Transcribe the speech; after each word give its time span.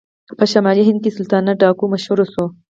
په 0.37 0.43
شمالي 0.51 0.83
هند 0.85 0.99
کې 1.03 1.15
سلطانه 1.17 1.51
ډاکو 1.61 1.83
مشهور 1.93 2.19
شو. 2.33 2.45